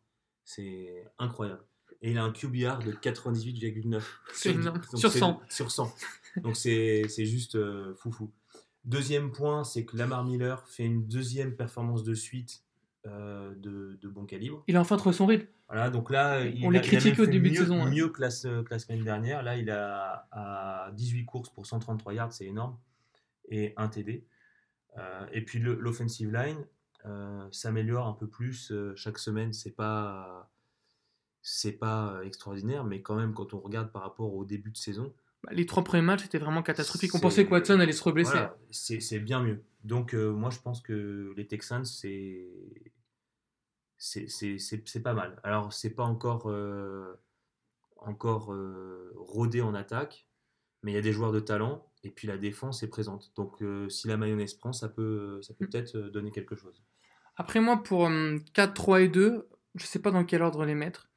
C'est 0.44 1.10
incroyable. 1.18 1.64
Et 2.02 2.12
il 2.12 2.18
a 2.18 2.26
un 2.26 2.32
QBR 2.34 2.80
de 2.86 2.92
98,9. 2.92 4.04
C'est 4.34 4.52
Sur- 4.62 5.00
Sur 5.00 5.12
c'est- 5.14 5.20
100. 5.20 5.42
Sur 5.50 5.72
100. 5.72 5.96
Donc 6.44 6.58
c'est 6.58 7.08
c'est 7.08 7.26
juste 7.26 7.56
euh, 7.56 7.96
foufou. 7.96 8.30
Deuxième 8.84 9.32
point, 9.32 9.64
c'est 9.64 9.86
que 9.86 9.96
Lamar 9.98 10.24
Miller 10.26 10.68
fait 10.68 10.84
une 10.86 11.08
deuxième 11.08 11.56
performance 11.56 12.04
de 12.04 12.14
suite 12.14 12.64
euh, 13.08 13.54
de, 13.56 13.98
de 14.02 14.08
bon 14.08 14.26
calibre. 14.26 14.64
Il 14.68 14.76
a 14.78 14.82
enfin 14.82 14.98
trouvé 14.98 15.16
son 15.16 15.26
rythme. 15.26 15.48
Voilà, 15.70 15.90
donc 15.90 16.10
là, 16.12 16.42
il 16.46 16.66
On 16.66 16.70
a- 16.70 16.74
les 16.74 16.82
critiquait 16.82 17.22
au 17.22 17.26
début 17.26 17.50
de 17.52 17.56
saison, 17.56 17.82
hein. 17.84 17.90
Mieux 17.90 18.10
que 18.10 18.22
la, 18.22 18.30
que 18.30 18.70
la 18.70 18.80
semaine 18.80 19.04
dernière. 19.04 19.42
Là, 19.44 19.58
il 19.58 19.70
a 19.70 20.28
à 20.32 20.92
18 20.94 21.26
courses 21.26 21.50
pour 21.50 21.66
133 21.66 22.14
yards, 22.14 22.34
c'est 22.34 22.46
énorme. 22.46 22.78
Et 23.50 23.74
un 23.78 23.88
TD. 23.88 24.26
Euh, 24.98 25.26
et 25.32 25.44
puis 25.44 25.60
l'offensive 25.60 26.32
line 26.34 26.66
euh, 27.06 27.48
s'améliore 27.52 28.08
un 28.08 28.14
peu 28.14 28.28
plus 28.28 28.72
chaque 28.96 29.18
semaine. 29.20 29.54
C'est 29.54 29.76
pas, 29.76 30.50
c'est 31.42 31.74
pas 31.74 32.20
extraordinaire, 32.24 32.84
mais 32.84 33.02
quand 33.02 33.16
même, 33.16 33.34
quand 33.34 33.54
on 33.54 33.60
regarde 33.60 33.92
par 33.92 34.02
rapport 34.02 34.34
au 34.34 34.44
début 34.46 34.72
de 34.72 34.78
saison, 34.78 35.14
Bah, 35.44 35.52
les 35.54 35.66
trois 35.66 35.84
premiers 35.84 36.02
matchs 36.04 36.26
étaient 36.26 36.40
vraiment 36.40 36.64
catastrophiques. 36.64 37.14
On 37.16 37.20
pensait 37.20 37.46
que 37.46 37.52
Watson 37.52 37.80
allait 37.80 37.92
se 37.94 38.04
reblesser. 38.04 38.32
voilà, 38.32 38.58
c'est 38.72 39.00
c'est 39.00 39.20
bien 39.20 39.42
mieux. 39.42 39.64
Donc, 39.84 40.14
euh, 40.14 40.32
moi, 40.32 40.50
je 40.50 40.60
pense 40.60 40.82
que 40.82 41.34
les 41.38 41.48
Texans, 41.48 41.86
c'est 41.86 42.48
c'est- 43.98 45.00
pas 45.02 45.14
mal. 45.14 45.40
Alors, 45.44 45.74
c'est 45.74 45.92
pas 45.96 46.04
encore, 46.04 46.50
euh, 46.50 47.14
encore 47.98 48.54
euh, 48.54 49.12
rodé 49.16 49.62
en 49.62 49.74
attaque, 49.74 50.28
mais 50.84 50.92
il 50.92 50.96
y 50.96 50.98
a 50.98 51.02
des 51.02 51.14
joueurs 51.14 51.32
de 51.32 51.40
talent, 51.40 51.92
et 52.04 52.12
puis 52.12 52.28
la 52.28 52.38
défense 52.38 52.84
est 52.84 52.88
présente. 52.90 53.32
Donc, 53.36 53.62
euh, 53.62 53.90
si 53.90 54.08
la 54.08 54.18
mayonnaise 54.18 54.54
prend, 54.54 54.74
ça 54.74 54.90
peut, 54.90 55.42
ça 55.42 55.54
peut 55.54 55.66
Mm. 55.66 55.70
peut-être 55.70 55.98
donner 55.98 56.32
quelque 56.32 56.56
chose. 56.56 56.84
Après 57.36 57.60
moi, 57.60 57.84
pour 57.84 58.02
hum, 58.02 58.44
4, 58.54 58.74
3 58.74 59.02
et 59.02 59.08
2, 59.10 59.48
je 59.76 59.86
sais 59.86 60.00
pas 60.02 60.12
dans 60.12 60.26
quel 60.26 60.42
ordre 60.42 60.66
les 60.66 60.76
mettre. 60.76 61.10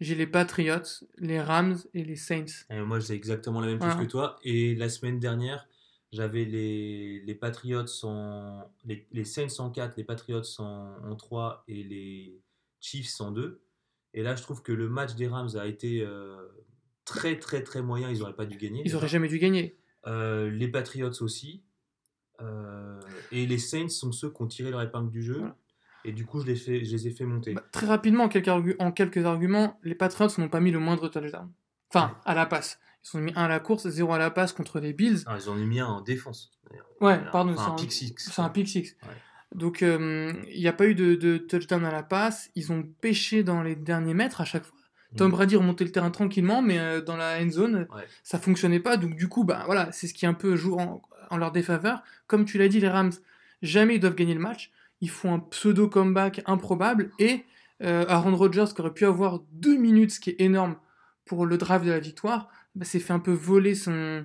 J'ai 0.00 0.14
les 0.14 0.26
Patriots, 0.28 1.04
les 1.16 1.40
Rams 1.40 1.76
et 1.92 2.04
les 2.04 2.16
Saints. 2.16 2.44
Et 2.70 2.80
moi, 2.80 3.00
j'ai 3.00 3.14
exactement 3.14 3.60
la 3.60 3.66
même 3.66 3.80
chose 3.80 3.96
que 3.96 4.04
toi. 4.10 4.38
Et 4.44 4.76
la 4.76 4.88
semaine 4.88 5.18
dernière, 5.18 5.68
j'avais 6.12 6.44
les, 6.44 7.20
les 7.20 7.34
Patriots 7.34 7.84
en. 8.04 8.70
Les, 8.84 9.06
les 9.12 9.24
Saints 9.24 9.58
en 9.60 9.70
4, 9.70 9.96
les 9.96 10.04
Patriots 10.04 10.42
en, 10.58 10.94
en 11.04 11.16
3 11.16 11.64
et 11.68 11.82
les 11.84 12.40
Chiefs 12.80 13.20
en 13.20 13.30
2. 13.30 13.60
Et 14.14 14.22
là, 14.22 14.34
je 14.36 14.42
trouve 14.42 14.62
que 14.62 14.72
le 14.72 14.88
match 14.88 15.14
des 15.14 15.28
Rams 15.28 15.50
a 15.58 15.66
été 15.66 16.02
euh, 16.02 16.48
très, 17.04 17.38
très, 17.38 17.62
très 17.62 17.82
moyen. 17.82 18.10
Ils 18.10 18.20
n'auraient 18.20 18.34
pas 18.36 18.46
dû 18.46 18.56
gagner. 18.56 18.80
Ils 18.80 18.84
déjà. 18.84 18.96
auraient 18.96 19.08
jamais 19.08 19.28
dû 19.28 19.38
gagner. 19.38 19.76
Euh, 20.06 20.50
les 20.50 20.68
Patriots 20.68 21.20
aussi. 21.22 21.62
Euh, 22.40 23.00
et 23.32 23.46
les 23.46 23.58
Saints 23.58 23.88
sont 23.88 24.12
ceux 24.12 24.30
qui 24.30 24.42
ont 24.42 24.46
tiré 24.46 24.70
leur 24.70 24.80
épingle 24.82 25.10
du 25.10 25.22
jeu. 25.22 25.38
Voilà. 25.38 25.56
Et 26.04 26.12
du 26.12 26.24
coup, 26.24 26.40
je 26.40 26.54
je 26.54 26.70
les 26.72 27.06
ai 27.08 27.10
fait 27.10 27.24
monter. 27.24 27.52
Bah, 27.54 27.64
très 27.72 27.86
rapidement, 27.86 28.24
en 28.24 28.28
quelques, 28.28 28.46
argu- 28.48 28.76
en 28.78 28.92
quelques 28.92 29.24
arguments, 29.26 29.78
les 29.82 29.94
Patriots 29.96 30.28
n'ont 30.38 30.48
pas 30.48 30.60
mis 30.60 30.70
le 30.70 30.78
moindre 30.78 31.08
touchdown. 31.08 31.50
Enfin, 31.92 32.16
à 32.24 32.34
la 32.34 32.46
passe. 32.46 32.78
Ils 33.04 33.16
ont 33.16 33.20
mis 33.20 33.32
1 33.34 33.44
à 33.44 33.48
la 33.48 33.60
course, 33.60 33.88
0 33.88 34.12
à 34.12 34.18
la 34.18 34.30
passe 34.30 34.52
contre 34.52 34.80
les 34.80 34.92
Bills. 34.92 35.22
Ah, 35.26 35.36
ils 35.38 35.48
ont 35.48 35.54
mis 35.54 35.80
un 35.80 35.86
en 35.86 36.00
défense. 36.00 36.52
Ouais, 37.00 37.18
pardon, 37.32 37.52
un 37.52 37.56
c'est 37.56 37.70
un- 37.70 37.74
pick 37.76 37.92
six. 37.92 38.14
C'est 38.18 38.40
un 38.42 38.48
pick 38.48 38.68
six. 38.68 38.96
Ouais. 39.02 39.08
Donc, 39.54 39.82
euh, 39.82 40.32
il 40.52 40.60
n'y 40.60 40.68
a 40.68 40.72
pas 40.72 40.86
eu 40.86 40.94
de, 40.94 41.14
de 41.14 41.38
touchdown 41.38 41.84
à 41.84 41.90
la 41.90 42.02
passe. 42.02 42.50
Ils 42.54 42.70
ont 42.72 42.82
pêché 43.00 43.42
dans 43.42 43.62
les 43.62 43.76
derniers 43.76 44.14
mètres 44.14 44.40
à 44.40 44.44
chaque 44.44 44.64
fois. 44.64 44.76
Tom 45.16 45.28
Mm. 45.28 45.32
Brady 45.32 45.56
remontait 45.56 45.84
le 45.84 45.92
terrain 45.92 46.10
tranquillement, 46.10 46.60
mais 46.60 46.78
euh, 46.78 47.00
dans 47.00 47.16
la 47.16 47.40
end 47.42 47.48
zone, 47.50 47.86
Ouais. 47.94 48.02
ça 48.22 48.38
fonctionnait 48.38 48.80
pas. 48.80 48.98
Donc, 48.98 49.14
du 49.16 49.28
coup, 49.28 49.44
bah, 49.44 49.62
voilà, 49.64 49.90
c'est 49.92 50.06
ce 50.06 50.12
qui 50.12 50.26
un 50.26 50.34
peu 50.34 50.54
joue 50.56 50.76
en, 50.78 51.00
en 51.30 51.36
leur 51.38 51.50
défaveur. 51.52 52.02
Comme 52.26 52.44
tu 52.44 52.58
l'as 52.58 52.68
dit, 52.68 52.78
les 52.80 52.88
Rams, 52.88 53.12
jamais 53.62 53.94
ils 53.94 54.00
doivent 54.00 54.16
gagner 54.16 54.34
le 54.34 54.40
match. 54.40 54.70
Ils 55.00 55.08
font 55.08 55.32
un 55.32 55.38
pseudo 55.38 55.88
comeback 55.88 56.42
improbable. 56.44 57.10
Et 57.18 57.44
euh, 57.82 58.04
Aaron 58.08 58.36
Rodgers, 58.36 58.66
qui 58.74 58.80
aurait 58.82 58.92
pu 58.92 59.06
avoir 59.06 59.38
deux 59.52 59.78
minutes, 59.78 60.10
ce 60.10 60.20
qui 60.20 60.30
est 60.30 60.40
énorme 60.40 60.76
pour 61.24 61.46
le 61.46 61.56
drive 61.56 61.84
de 61.86 61.90
la 61.90 62.00
victoire, 62.00 62.48
bah, 62.78 62.84
s'est 62.84 63.00
fait 63.00 63.12
un 63.12 63.18
peu 63.20 63.32
voler 63.32 63.74
son. 63.74 64.24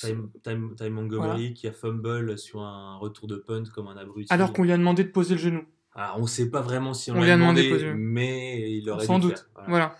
Time, 0.00 0.30
Time- 0.42 0.74
Time 0.76 0.92
Montgomery 0.92 1.54
qui 1.54 1.68
a 1.68 1.72
fumble 1.72 2.36
sur 2.38 2.60
un 2.62 2.96
retour 2.98 3.28
de 3.28 3.36
punt 3.36 3.62
comme 3.74 3.86
un 3.88 3.96
abruti. 3.96 4.32
Alors 4.32 4.52
qu'on 4.52 4.64
lui 4.64 4.72
a 4.72 4.76
demandé 4.78 5.04
de 5.04 5.10
poser 5.10 5.34
le 5.34 5.40
genou. 5.40 5.64
Alors, 5.94 6.18
on 6.18 6.22
ne 6.22 6.26
sait 6.26 6.50
pas 6.50 6.60
vraiment 6.60 6.92
si 6.92 7.10
on, 7.10 7.16
On 7.16 7.22
lui 7.22 7.30
a 7.30 7.36
demandé 7.36 7.62
demandé, 7.62 7.82
de 7.84 7.88
poser. 7.90 7.94
mais 7.98 8.70
il 8.76 8.90
aurait 8.90 9.06
Sans 9.06 9.18
dû 9.18 9.28
doute. 9.28 9.38
faire. 9.54 9.64
Voilà. 9.68 9.96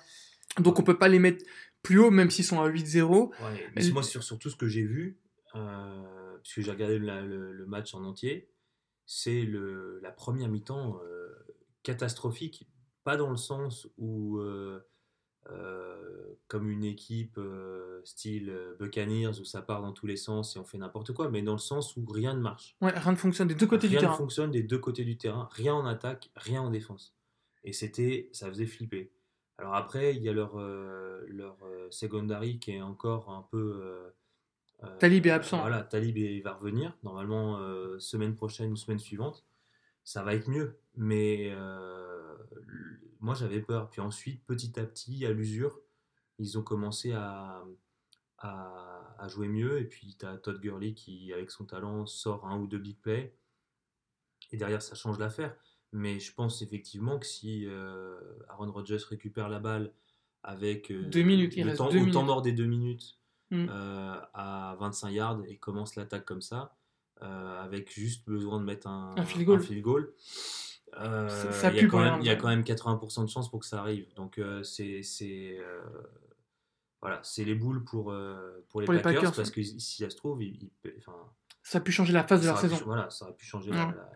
Donc 0.58 0.78
on 0.78 0.82
peut 0.82 0.98
pas 0.98 1.08
les 1.08 1.18
mettre 1.20 1.44
plus 1.82 1.98
haut, 2.00 2.10
même 2.10 2.30
s'ils 2.30 2.44
sont 2.44 2.60
à 2.60 2.68
8-0. 2.68 3.28
Ouais, 3.30 3.34
mais 3.76 3.88
moi, 3.90 4.02
sur, 4.02 4.22
sur 4.24 4.38
tout 4.38 4.50
ce 4.50 4.56
que 4.56 4.66
j'ai 4.66 4.82
vu, 4.82 5.18
euh, 5.54 6.36
puisque 6.42 6.60
j'ai 6.62 6.70
regardé 6.72 6.98
la- 6.98 7.22
le, 7.22 7.52
le 7.52 7.66
match 7.66 7.94
en 7.94 8.02
entier, 8.04 8.48
c'est 9.06 9.48
la 10.02 10.10
première 10.10 10.48
mi-temps 10.48 10.98
euh, 11.04 11.28
catastrophique. 11.84 12.66
Pas 13.04 13.16
dans 13.16 13.30
le 13.30 13.36
sens 13.36 13.86
où, 13.98 14.38
euh, 14.40 14.80
comme 16.48 16.70
une 16.70 16.84
équipe 16.84 17.38
euh, 17.38 18.00
style 18.04 18.50
euh, 18.50 18.76
Buccaneers, 18.78 19.40
où 19.40 19.44
ça 19.44 19.62
part 19.62 19.82
dans 19.82 19.92
tous 19.92 20.06
les 20.06 20.16
sens 20.16 20.56
et 20.56 20.58
on 20.58 20.64
fait 20.64 20.78
n'importe 20.78 21.12
quoi, 21.12 21.28
mais 21.28 21.42
dans 21.42 21.52
le 21.52 21.58
sens 21.58 21.96
où 21.96 22.04
rien 22.06 22.34
ne 22.34 22.40
marche. 22.40 22.76
Ouais, 22.80 22.90
rien 22.96 23.12
ne 23.12 23.16
fonctionne 23.16 23.48
des 23.48 23.54
deux 23.54 23.66
côtés 23.66 23.88
rien 23.88 23.90
du 23.90 23.96
ne 23.96 24.00
terrain. 24.02 24.16
fonctionne 24.16 24.50
des 24.50 24.62
deux 24.62 24.78
côtés 24.78 25.04
du 25.04 25.16
terrain, 25.16 25.48
rien 25.52 25.74
en 25.74 25.86
attaque, 25.86 26.30
rien 26.36 26.62
en 26.62 26.70
défense. 26.70 27.14
Et 27.64 27.72
c'était, 27.72 28.28
ça 28.32 28.48
faisait 28.48 28.66
flipper. 28.66 29.10
Alors 29.58 29.74
après, 29.74 30.14
il 30.14 30.22
y 30.22 30.28
a 30.28 30.32
leur, 30.32 30.58
euh, 30.60 31.24
leur 31.28 31.56
euh, 31.64 31.88
secondary 31.90 32.58
qui 32.58 32.72
est 32.72 32.82
encore 32.82 33.30
un 33.30 33.42
peu. 33.50 33.80
euh, 33.82 34.10
euh, 34.84 34.98
Talib 34.98 35.26
est 35.26 35.30
absent. 35.30 35.60
Voilà, 35.60 35.82
Talib 35.82 36.44
va 36.44 36.52
revenir, 36.54 36.96
normalement 37.02 37.58
euh, 37.58 37.98
semaine 37.98 38.34
prochaine 38.34 38.70
ou 38.70 38.76
semaine 38.76 38.98
suivante. 38.98 39.44
Ça 40.06 40.22
va 40.22 40.34
être 40.36 40.48
mieux. 40.48 40.78
Mais 40.94 41.50
euh, 41.52 42.36
moi, 43.18 43.34
j'avais 43.34 43.60
peur. 43.60 43.90
Puis 43.90 44.00
ensuite, 44.00 44.44
petit 44.46 44.78
à 44.78 44.84
petit, 44.84 45.26
à 45.26 45.32
l'usure, 45.32 45.80
ils 46.38 46.56
ont 46.58 46.62
commencé 46.62 47.12
à, 47.12 47.64
à, 48.38 49.16
à 49.18 49.28
jouer 49.28 49.48
mieux. 49.48 49.80
Et 49.80 49.84
puis, 49.84 50.16
tu 50.18 50.24
as 50.24 50.36
Todd 50.38 50.60
Gurley 50.60 50.94
qui, 50.94 51.32
avec 51.32 51.50
son 51.50 51.64
talent, 51.64 52.06
sort 52.06 52.46
un 52.46 52.56
ou 52.60 52.68
deux 52.68 52.78
big 52.78 52.98
plays. 53.00 53.36
Et 54.52 54.56
derrière, 54.56 54.80
ça 54.80 54.94
change 54.94 55.18
l'affaire. 55.18 55.56
Mais 55.92 56.20
je 56.20 56.32
pense 56.32 56.62
effectivement 56.62 57.18
que 57.18 57.26
si 57.26 57.66
euh, 57.66 58.20
Aaron 58.48 58.70
Rodgers 58.70 58.98
récupère 59.10 59.48
la 59.48 59.58
balle 59.58 59.92
avec 60.44 60.92
euh, 60.92 61.02
Deux 61.02 61.22
minutes, 61.22 61.54
il 61.56 61.62
le 61.64 61.70
reste 61.70 61.78
temps, 61.78 61.88
deux 61.90 61.96
au 61.98 62.00
temps 62.02 62.06
minutes. 62.06 62.26
mort 62.26 62.42
des 62.42 62.52
deux 62.52 62.66
minutes 62.66 63.18
Mm. 63.50 63.66
euh, 63.70 64.20
à 64.34 64.76
25 64.80 65.10
yards 65.10 65.40
et 65.46 65.56
commence 65.56 65.94
l'attaque 65.94 66.24
comme 66.24 66.42
ça, 66.42 66.75
avec 67.20 67.92
juste 67.92 68.26
besoin 68.28 68.60
de 68.60 68.64
mettre 68.64 68.86
un, 68.88 69.14
Un 69.16 69.24
field 69.24 69.44
goal. 69.46 69.60
field 69.60 69.82
goal, 69.82 70.12
euh, 71.00 71.28
Ça- 71.52 71.70
il 71.70 71.76
y 71.76 71.80
a 71.84 71.86
quand 71.88 72.00
même- 72.02 72.20
il 72.20 72.26
y 72.26 72.30
a 72.30 72.32
ouais. 72.32 72.38
quand 72.38 72.48
même 72.48 72.62
80% 72.64 73.24
de 73.24 73.28
chances 73.30 73.50
pour 73.50 73.60
que 73.60 73.66
ça 73.66 73.80
arrive. 73.80 74.06
Donc 74.14 74.38
euh, 74.38 74.62
c'est 74.62 75.00
euh, 75.58 75.80
voilà, 77.00 77.20
c'est 77.22 77.44
les 77.44 77.54
boules 77.54 77.84
pour, 77.84 78.10
euh, 78.10 78.64
pour, 78.68 78.80
les, 78.80 78.86
Pour 78.86 78.94
les 78.94 79.00
Packers, 79.02 79.32
parce 79.32 79.50
que 79.50 79.62
si 79.62 80.02
ça 80.02 80.10
se 80.10 80.16
trouve, 80.16 80.40
Ça 81.62 81.78
a 81.78 81.80
pu 81.80 81.92
changer 81.92 82.12
la 82.12 82.24
phase 82.26 82.40
de 82.42 82.46
leur 82.46 82.56
pu- 82.60 82.68
saison. 82.68 82.80
voilà, 82.84 83.10
ça 83.10 83.24
aurait 83.26 83.34
pu 83.34 83.44
changer 83.46 83.70
la- 83.70 83.76
la- 83.76 84.10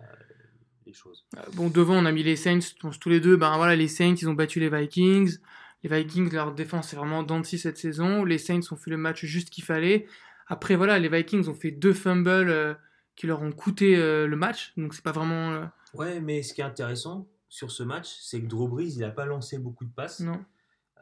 les 0.87 0.93
choses. 0.93 1.27
Euh, 1.37 1.41
Bon, 1.55 1.69
devant, 1.69 1.95
on 1.97 2.05
a 2.07 2.13
mis 2.13 2.23
les 2.23 2.37
Saints, 2.37 2.59
tous 2.81 3.09
les 3.09 3.21
deux. 3.21 3.37
Ben 3.37 3.57
voilà, 3.57 3.77
les 3.77 3.87
Saints, 3.89 4.15
ils 4.21 4.29
ont 4.29 4.35
battu 4.35 4.59
les 4.61 4.71
Vikings. 4.71 5.37
Les 5.83 5.89
Vikings, 5.95 6.33
leur 6.33 6.53
défense, 6.53 6.89
c'est 6.89 6.97
vraiment 6.97 7.23
dents 7.23 7.41
de 7.41 7.47
scie 7.47 7.59
cette 7.59 7.79
saison. 7.79 8.25
Les 8.25 8.39
Saints 8.39 8.61
ont 8.73 8.77
fait 8.77 8.91
le 8.91 8.97
match 8.97 9.25
juste 9.25 9.51
qu'il 9.51 9.65
fallait. 9.65 10.07
Après, 10.47 10.75
voilà, 10.77 10.99
les 10.99 11.09
Vikings 11.09 11.49
ont 11.49 11.55
fait 11.55 11.71
deux 11.71 11.93
fumbles 11.95 12.29
euh, 12.51 12.75
qui 13.17 13.27
leur 13.27 13.43
ont 13.43 13.53
coûté 13.53 13.97
euh, 13.97 14.27
le 14.27 14.37
match. 14.37 14.73
Donc, 14.77 14.95
c'est 14.95 15.03
pas 15.05 15.13
vraiment. 15.13 15.53
euh, 15.53 15.65
Ouais, 15.95 16.21
mais 16.21 16.43
ce 16.43 16.55
qui 16.55 16.61
est 16.61 16.65
intéressant 16.65 17.29
sur 17.49 17.71
ce 17.71 17.83
match, 17.83 18.17
c'est 18.21 18.41
que 18.41 18.47
Drew 18.47 18.69
Brees, 18.69 18.93
il 18.95 19.01
n'a 19.01 19.11
pas 19.11 19.27
lancé 19.27 19.59
beaucoup 19.59 19.85
de 19.85 19.93
passes. 19.93 20.21
non, 20.21 20.45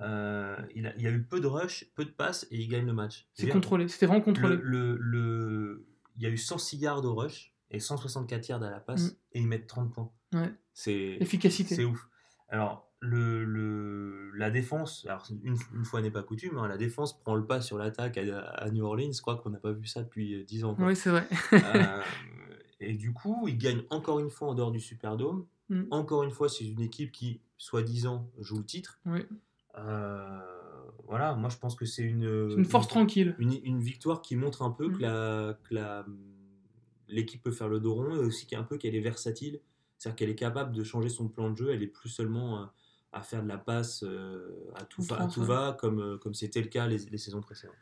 Euh, 0.01 0.57
il, 0.75 0.87
a, 0.87 0.95
il 0.97 1.03
y 1.03 1.07
a 1.07 1.11
eu 1.11 1.23
peu 1.23 1.41
de 1.41 1.47
rush, 1.47 1.85
peu 1.95 2.05
de 2.05 2.11
passes 2.11 2.47
et 2.51 2.57
il 2.57 2.69
gagne 2.69 2.87
le 2.87 2.93
match. 2.93 3.27
c'est 3.35 3.49
contrôlé. 3.49 3.89
C'était 3.89 4.07
vraiment 4.07 4.23
contrôlé. 4.23 4.57
Le, 4.57 4.63
le, 4.63 4.97
le- 4.99 5.87
il 6.17 6.23
y 6.23 6.27
a 6.27 6.31
eu 6.31 6.37
106 6.39 6.79
yards 6.79 7.05
au 7.05 7.15
rush 7.15 7.53
et 7.71 7.81
164 7.81 8.49
yards 8.49 8.63
à 8.63 8.71
la 8.71 8.81
passe 8.81 9.13
Mm. 9.13 9.17
et 9.33 9.41
ils 9.41 9.49
mettent 9.49 9.67
30 9.67 9.93
points. 9.93 10.11
Ouais. 10.33 10.53
C'est 10.73 11.17
Efficacité. 11.21 11.75
c'est 11.75 11.85
ouf. 11.85 12.09
Alors, 12.49 12.88
le, 13.01 13.45
le- 13.45 14.31
la 14.35 14.51
défense, 14.51 15.05
alors 15.09 15.25
une, 15.45 15.57
une 15.75 15.85
fois 15.85 16.01
n'est 16.01 16.11
pas 16.11 16.23
coutume, 16.23 16.59
hein, 16.59 16.67
la 16.69 16.77
défense 16.77 17.19
prend 17.21 17.35
le 17.37 17.45
pas 17.47 17.61
sur 17.61 17.79
l'attaque 17.79 18.19
à, 18.19 18.41
à 18.41 18.71
New 18.71 18.85
Orleans. 18.85 19.13
Je 19.13 19.21
crois 19.21 19.37
qu'on 19.37 19.51
n'a 19.51 19.59
pas 19.59 19.73
vu 19.73 19.87
ça 19.87 20.03
depuis 20.03 20.35
euh, 20.35 20.45
10 20.45 20.65
ans. 20.65 20.75
quoi. 20.75 20.87
Oui, 20.87 20.97
c'est 20.97 21.11
vrai. 21.11 21.27
Euh, 21.53 22.03
et 22.81 22.95
du 22.95 23.13
coup, 23.13 23.47
ils 23.49 23.59
gagnent 23.59 23.83
encore 23.91 24.21
une 24.21 24.31
fois 24.31 24.49
en 24.49 24.55
dehors 24.55 24.71
du 24.73 24.81
Superdome. 24.81 25.47
Mm. 25.69 25.83
Encore 25.91 26.23
une 26.25 26.31
fois, 26.31 26.49
c'est 26.49 26.65
une 26.65 26.81
équipe 26.81 27.13
qui, 27.13 27.41
soi-disant, 27.57 28.31
joue 28.39 28.59
le 28.59 28.65
titre. 28.65 28.99
Oui. 29.07 29.21
Euh, 29.77 30.39
voilà, 31.07 31.35
moi 31.35 31.49
je 31.51 31.57
pense 31.59 31.75
que 31.77 31.85
c'est 31.87 32.03
une, 32.03 32.49
C'est 32.51 32.57
une 32.57 32.65
force 32.65 32.89
tranquille. 32.89 33.35
une, 33.39 33.59
une 33.65 33.81
victoire 33.81 34.23
qui 34.23 34.37
montre 34.37 34.63
un 34.63 34.71
peu 34.71 34.89
Mm. 34.89 34.97
que 34.97 35.03
la- 35.03 35.59
que 35.69 35.75
la- 35.75 36.07
l'équipe 37.09 37.43
peut 37.43 37.53
faire 37.53 37.69
le 37.69 37.81
dos 37.81 37.95
rond 37.95 38.15
et 38.17 38.19
aussi 38.19 38.47
qu'un 38.47 38.63
peu 38.65 38.77
qu'elle 38.77 38.95
est 38.95 39.01
versatile. 39.01 39.61
C'est-à-dire 39.97 40.17
qu'elle 40.17 40.31
est 40.31 40.35
capable 40.37 40.73
de 40.77 40.85
changer 40.85 41.09
son 41.09 41.29
plan 41.29 41.51
de 41.51 41.57
jeu. 41.57 41.71
Elle 41.73 41.83
est 41.83 41.87
plus 41.89 42.09
seulement 42.11 42.63
euh, 42.63 42.67
à 43.13 43.23
faire 43.23 43.43
de 43.43 43.49
la 43.49 43.59
passe 43.59 44.03
euh, 44.05 44.71
à, 44.77 44.85
tout 44.85 45.03
va, 45.03 45.17
à 45.17 45.19
Outrance, 45.21 45.35
tout 45.35 45.41
ouais. 45.41 45.47
va, 45.47 45.77
comme 45.81 46.01
euh, 46.01 46.19
comme 46.19 46.35
c'était 46.35 46.61
le 46.61 46.69
cas 46.69 46.87
les, 46.87 46.99
les 47.11 47.19
saisons 47.19 47.41
précédentes. 47.41 47.77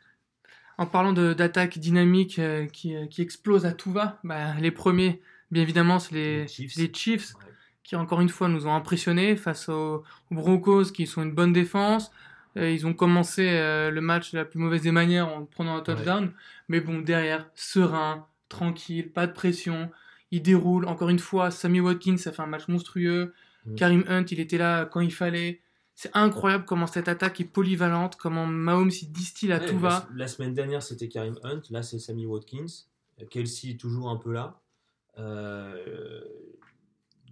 En 0.77 0.85
parlant 0.85 1.11
d'attaque 1.13 1.79
dynamique 1.79 2.37
euh, 2.39 2.67
qui, 2.67 2.95
qui 3.09 3.21
explose 3.21 3.65
à 3.65 3.71
tout 3.71 3.91
va, 3.91 4.19
bah, 4.23 4.53
les 4.59 4.71
premiers, 4.71 5.21
bien 5.49 5.63
évidemment, 5.63 5.97
c'est 5.99 6.13
les, 6.13 6.41
Les 6.41 6.47
Chiefs. 6.47 6.75
les 6.75 6.93
Chiefs. 6.93 7.33
Ouais. 7.35 7.51
qui 7.83 7.95
encore 7.95 8.21
une 8.21 8.29
fois 8.29 8.47
nous 8.47 8.67
ont 8.67 8.75
impressionnés 8.75 9.35
face 9.35 9.69
aux, 9.69 10.03
aux 10.29 10.35
Broncos 10.35 10.91
qui 10.91 11.07
sont 11.07 11.23
une 11.23 11.33
bonne 11.33 11.53
défense. 11.53 12.11
Euh, 12.57 12.71
ils 12.71 12.85
ont 12.87 12.93
commencé 12.93 13.47
euh, 13.49 13.91
le 13.91 14.01
match 14.01 14.31
de 14.31 14.37
la 14.37 14.45
plus 14.45 14.59
mauvaise 14.59 14.81
des 14.81 14.91
manières 14.91 15.27
en 15.27 15.45
prenant 15.45 15.75
un 15.77 15.81
touchdown. 15.81 16.31
Mais 16.69 16.81
bon, 16.81 16.99
derrière, 16.99 17.49
serein, 17.55 18.27
tranquille, 18.49 19.11
pas 19.11 19.27
de 19.27 19.33
pression. 19.33 19.91
Ils 20.31 20.41
déroulent. 20.41 20.85
Encore 20.87 21.09
une 21.09 21.19
fois, 21.19 21.51
Sammy 21.51 21.79
Watkins 21.79 22.17
a 22.25 22.31
fait 22.31 22.41
un 22.41 22.47
match 22.47 22.67
monstrueux. 22.67 23.33
Mm. 23.67 23.75
Karim 23.75 24.03
Hunt, 24.07 24.25
il 24.31 24.39
était 24.39 24.57
là 24.57 24.85
quand 24.85 25.01
il 25.01 25.13
fallait. 25.13 25.61
C'est 25.95 26.11
incroyable 26.13 26.65
comment 26.65 26.85
cette 26.87 27.07
attaque 27.07 27.39
est 27.41 27.45
polyvalente, 27.45 28.15
comment 28.17 28.45
Mahomes 28.45 28.91
il 29.01 29.11
distille 29.11 29.51
à 29.51 29.59
Ouais, 29.59 29.65
tout 29.65 29.79
va. 29.79 30.07
la 30.15 30.27
semaine 30.27 30.53
dernière, 30.53 30.83
c'était 30.83 31.07
Karim 31.09 31.39
Hunt. 31.43 31.61
Là, 31.71 31.81
c'est 31.83 31.97
Sammy 31.99 32.25
Watkins. 32.27 32.65
Kelsey 33.31 33.71
est 33.71 33.79
toujours 33.79 34.09
un 34.09 34.17
peu 34.17 34.31
là. 34.31 34.61
Euh, 35.17 36.21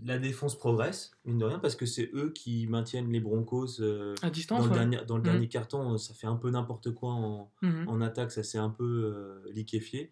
la 0.03 0.17
défense 0.17 0.57
progresse, 0.57 1.11
mine 1.25 1.37
de 1.37 1.45
rien, 1.45 1.59
parce 1.59 1.75
que 1.75 1.85
c'est 1.85 2.09
eux 2.13 2.31
qui 2.31 2.67
maintiennent 2.67 3.11
les 3.11 3.19
Broncos. 3.19 3.79
euh, 3.81 4.13
À 4.21 4.25
dans 4.27 4.31
distance, 4.31 4.63
le, 4.65 4.71
ouais. 4.71 4.75
dernier, 4.77 4.97
dans 5.07 5.15
le 5.17 5.21
Mhm. 5.21 5.29
dernier 5.29 5.47
carton, 5.47 5.97
ça 5.97 6.13
fait 6.13 6.27
un 6.27 6.35
peu 6.35 6.49
n'importe 6.49 6.91
quoi 6.91 7.11
en, 7.13 7.51
Mhm. 7.61 7.87
en 7.87 8.01
attaque, 8.01 8.31
ça 8.31 8.43
s'est 8.43 8.57
un 8.57 8.69
peu 8.71 8.83
euh, 8.83 9.51
liquéfié. 9.53 10.11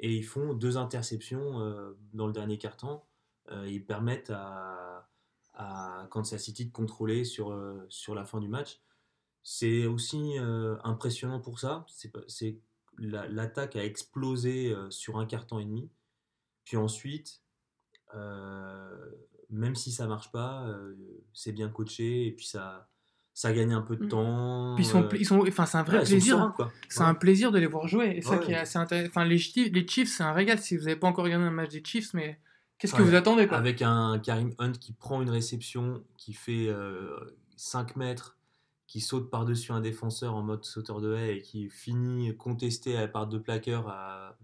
Et 0.00 0.12
ils 0.12 0.24
font 0.24 0.52
deux 0.54 0.76
interceptions 0.76 1.60
dans 2.12 2.26
le 2.26 2.32
dernier 2.32 2.58
carton. 2.58 3.00
Ils 3.64 3.84
permettent 3.84 4.30
à, 4.30 5.08
à 5.54 6.06
Kansas 6.10 6.42
City 6.42 6.66
de 6.66 6.72
contrôler 6.72 7.24
sur, 7.24 7.50
euh, 7.52 7.84
sur 7.88 8.14
la 8.14 8.24
fin 8.24 8.40
du 8.40 8.48
match. 8.48 8.80
C'est 9.42 9.86
aussi 9.86 10.38
euh, 10.38 10.76
impressionnant 10.84 11.40
pour 11.40 11.58
ça. 11.60 11.84
C'est 12.28 12.58
L'attaque 12.98 13.74
a 13.76 13.84
explosé 13.84 14.72
euh, 14.72 14.88
sur 14.90 15.18
un 15.18 15.26
carton 15.26 15.58
et 15.58 15.64
demi. 15.64 15.90
Puis 16.64 16.76
ensuite, 16.76 17.42
euh, 18.14 19.10
même 19.50 19.74
si 19.74 19.90
ça 19.92 20.06
marche 20.06 20.30
pas, 20.32 20.64
euh, 20.68 20.94
c'est 21.32 21.52
bien 21.52 21.68
coaché 21.68 22.26
et 22.26 22.32
puis 22.32 22.46
ça, 22.46 22.88
ça 23.32 23.52
gagne 23.52 23.72
un 23.72 23.82
peu 23.82 23.96
de 23.96 24.04
Mm. 24.04 24.08
temps. 24.08 24.74
Puis 24.76 24.84
ils 24.84 24.88
sont, 24.88 25.08
ils 25.10 25.26
sont, 25.26 25.40
enfin, 25.46 25.66
c'est 25.66 25.78
un 25.78 25.82
vrai 25.82 25.98
ouais, 25.98 26.04
plaisir. 26.04 26.52
quoi. 26.56 26.72
C'est 26.88 27.00
Ouais. 27.00 27.06
un 27.06 27.14
plaisir 27.14 27.50
de 27.52 27.58
les 27.58 27.66
voir 27.66 27.88
jouer. 27.88 28.14
Et 28.16 28.22
ça 28.22 28.38
Ouais. 28.38 28.40
qui 28.40 28.52
est 28.52 28.56
assez 28.56 28.78
intéressant. 28.78 29.08
Enfin, 29.10 29.24
les 29.24 29.38
Chiefs, 29.38 29.72
les 29.72 29.86
Chiefs, 29.86 30.08
c'est 30.16 30.22
un 30.22 30.32
régal. 30.32 30.58
Si 30.58 30.76
vous 30.76 30.84
n'avez 30.84 30.96
pas 30.96 31.08
encore 31.08 31.24
regardé 31.24 31.44
un 31.46 31.50
match 31.50 31.70
des 31.70 31.82
Chiefs, 31.84 32.14
mais 32.14 32.38
qu'est-ce 32.90 32.94
que 32.94 33.02
vous 33.02 33.14
attendez 33.14 33.46
quoi? 33.46 33.56
Avec 33.58 33.82
un 33.82 34.18
Karim 34.18 34.52
Hunt 34.58 34.72
qui 34.72 34.92
prend 34.92 35.22
une 35.22 35.30
réception, 35.30 36.02
qui 36.16 36.32
fait 36.34 36.68
5 37.56 37.96
mètres, 37.96 38.36
qui 38.86 39.00
saute 39.00 39.30
par-dessus 39.30 39.72
un 39.72 39.80
défenseur 39.80 40.34
en 40.34 40.42
mode 40.42 40.64
sauteur 40.64 41.00
de 41.00 41.14
haie 41.14 41.36
et 41.38 41.42
qui 41.42 41.68
finit 41.70 42.36
contesté 42.36 42.96
à- 42.96 43.08
par 43.08 43.26
deux 43.26 43.40
plaqueurs 43.40 43.88
à, 43.88 44.36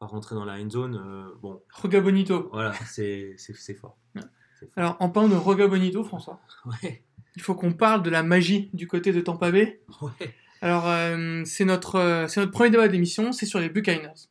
à 0.00 0.06
rentrer 0.06 0.34
dans 0.34 0.44
la 0.44 0.54
end 0.54 0.70
zone. 0.70 0.96
euh, 1.04 1.34
bon, 1.42 1.60
Roga 1.72 2.00
Bonito. 2.00 2.48
voilà, 2.52 2.72
c'est 2.86 3.36
fort. 3.80 3.96
Ouais. 4.14 4.22
Fort. 4.22 4.68
Alors, 4.76 4.96
en 5.00 5.10
parlant 5.10 5.28
de 5.28 5.34
Roga 5.36 5.66
Bonito, 5.66 6.02
François, 6.04 6.40
Ouais, 6.64 7.02
il 7.36 7.42
faut 7.42 7.54
qu'on 7.54 7.72
parle 7.74 8.02
de 8.02 8.08
la 8.10 8.22
magie 8.22 8.70
du 8.72 8.86
côté 8.86 9.12
de 9.12 9.20
Tampa 9.20 9.50
Bay. 9.50 9.82
ouais. 10.00 10.34
Alors, 10.62 10.86
euh, 10.88 11.42
c'est 11.44 11.66
notre, 11.66 11.96
euh, 11.96 12.26
notre 12.36 12.50
premier 12.52 12.70
débat 12.70 12.88
d'émission, 12.88 13.32
c'est 13.32 13.44
sur 13.46 13.58
les 13.60 13.68
Buccaneers. 13.68 14.24